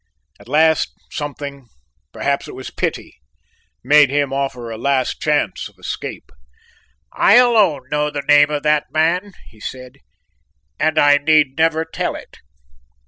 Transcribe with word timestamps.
At 0.39 0.47
last 0.49 0.93
something, 1.11 1.67
perhaps 2.11 2.47
it 2.47 2.55
was 2.55 2.71
pity, 2.71 3.19
made 3.83 4.09
him 4.09 4.33
offer 4.33 4.71
a 4.71 4.75
last 4.79 5.21
chance 5.21 5.69
of 5.69 5.77
escape. 5.77 6.31
"I 7.13 7.35
alone 7.35 7.83
know 7.91 8.09
the 8.09 8.23
name 8.27 8.49
of 8.49 8.63
that 8.63 8.85
man," 8.91 9.33
he 9.51 9.59
said; 9.59 9.97
"and 10.79 10.97
I 10.97 11.17
need 11.19 11.55
never 11.55 11.85
tell 11.85 12.15
it." 12.15 12.39